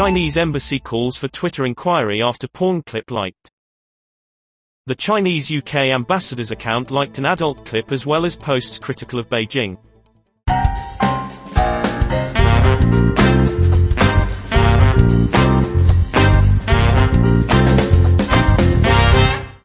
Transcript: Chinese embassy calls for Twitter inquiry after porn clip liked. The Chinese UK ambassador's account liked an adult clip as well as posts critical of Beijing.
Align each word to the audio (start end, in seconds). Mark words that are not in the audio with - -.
Chinese 0.00 0.38
embassy 0.38 0.78
calls 0.78 1.18
for 1.18 1.28
Twitter 1.28 1.66
inquiry 1.66 2.22
after 2.22 2.48
porn 2.48 2.80
clip 2.80 3.10
liked. 3.10 3.50
The 4.86 4.94
Chinese 4.94 5.52
UK 5.52 5.74
ambassador's 5.92 6.50
account 6.50 6.90
liked 6.90 7.18
an 7.18 7.26
adult 7.26 7.66
clip 7.66 7.92
as 7.92 8.06
well 8.06 8.24
as 8.24 8.34
posts 8.34 8.78
critical 8.78 9.18
of 9.18 9.28
Beijing. 9.28 9.76